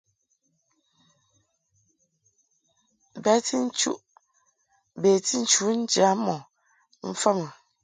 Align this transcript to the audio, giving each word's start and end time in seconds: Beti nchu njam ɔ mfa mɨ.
Beti 5.01 5.33
nchu 5.41 5.65
njam 5.79 6.21
ɔ 6.35 6.39
mfa 7.09 7.29
mɨ. 7.37 7.47